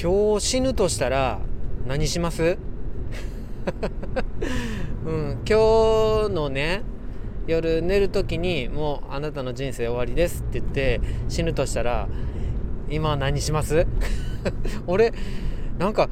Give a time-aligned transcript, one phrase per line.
[0.00, 1.38] 今日死ぬとしたら
[1.86, 2.58] 何します？
[5.06, 6.82] うん、今日のね
[7.46, 12.08] 夜寝る時にもうあなたの人生終わりですって言って死ぬとしたら
[12.90, 13.86] 今何します？
[14.86, 15.12] 俺
[15.78, 16.08] なんか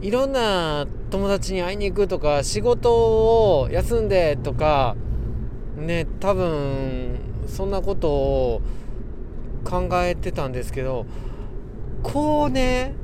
[0.00, 2.92] いろんな友達に会いに行くとか仕事
[3.60, 4.96] を休んでとか
[5.76, 7.16] ね多分
[7.46, 8.60] そんなことを
[9.64, 11.06] 考えてたんですけど
[12.06, 12.94] こうね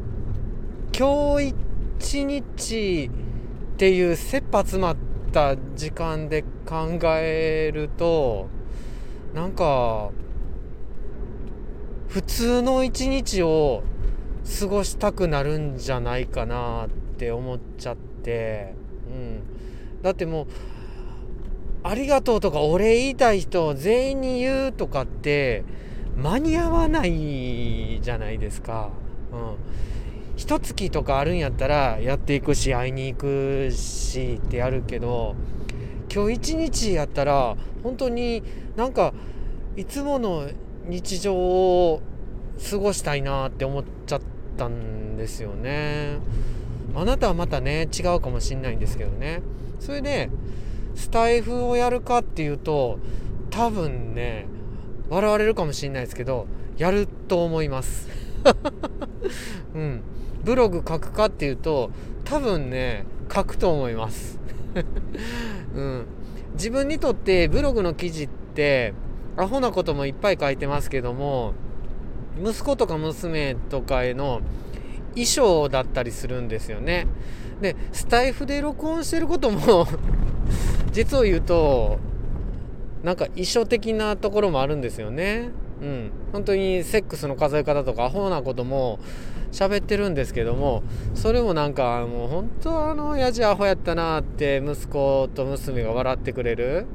[0.97, 1.55] 今日
[1.99, 3.11] 一日
[3.75, 4.97] っていう切羽詰まっ
[5.33, 8.47] た時間で考えると
[9.35, 10.13] なんか
[12.07, 13.83] 普通の一日を
[14.61, 16.89] 過ごしたくなるんじゃないかなっ
[17.19, 18.77] て思っちゃって、
[19.09, 19.43] うん、
[20.03, 20.47] だってもう
[21.83, 25.65] ありがとうとかお礼言いたい人全員に言うとかって
[26.17, 28.91] 間に合わないじゃないですか。
[29.33, 29.57] うん。
[30.37, 35.37] 一月とかあるんやったらやっていくし会いに行くしってやるけど
[36.13, 38.43] 今日一日やったら本当に
[38.75, 39.13] なんか
[39.77, 40.49] いつもの
[40.87, 42.01] 日常を
[42.71, 44.21] 過ごしたいなって思っちゃっ
[44.57, 46.19] たんですよね。
[46.95, 49.43] あなたはまたね違うかもしんないんですけどね。
[49.81, 50.31] それで
[50.95, 52.99] スタイフをやるかっていうと
[53.51, 54.47] 多分ね
[55.13, 56.47] 笑われるかもしんないですけど
[56.79, 58.09] やると思います。
[59.75, 60.01] うん。
[60.43, 61.91] ブログ書くかっていうと
[62.25, 64.39] 多分ね書くと思います。
[65.77, 66.07] うん。
[66.55, 68.95] 自分にとってブログの記事って
[69.37, 71.53] アホなこともいっぱい書いてますけども
[72.43, 74.41] 息子とか娘とかへの
[75.11, 77.07] 衣装だったりするんですよね。
[77.61, 79.87] でスタイフで録音してることも
[80.91, 81.99] 実を言うと
[83.03, 85.51] なんか衣装的なところもあるんですよね。
[85.81, 86.11] うん。
[86.33, 89.01] 本当にセックスの数え方とかアホなことも
[89.51, 90.83] 喋ってるんですけども
[91.15, 96.87] それもなんかもう本当あの親父アホやったなって息子と娘が笑ってくれる。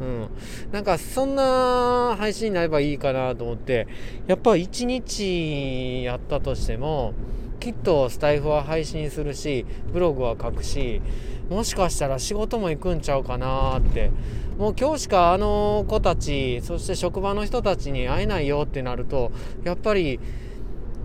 [0.00, 0.28] うん、
[0.72, 3.86] なんかそんな配信になればいいかなと思って
[4.26, 7.14] やっぱ1日やったとしても
[7.62, 11.00] きっとスタイフは配信するしブログは書くし
[11.48, 14.10] もしかしたら仕事も行くんちゃうかなって
[14.58, 19.30] もう今日しかあの子たちそして職場の人たちに会えないよってなると
[19.62, 20.18] やっぱり、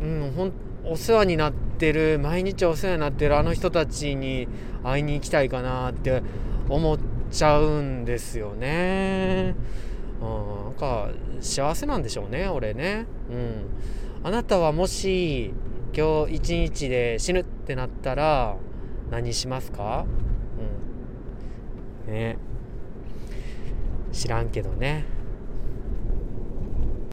[0.01, 0.51] うん、ほん
[0.83, 4.47] お世話になってる毎日お世話になってるあの人たちに
[4.83, 6.23] 会いに行きたいかなって
[6.69, 6.97] 思っ
[7.29, 9.53] ちゃうんですよね。
[10.21, 13.05] うん、なんか幸せなんでしょうね俺ね。
[13.29, 13.65] うん、
[14.23, 15.53] あなたはもし
[15.97, 18.55] 今日一日で死ぬってなったら
[19.09, 20.05] 何しますか？
[22.07, 22.13] うん。
[22.13, 22.37] ね。
[24.11, 25.05] 知らんけどね。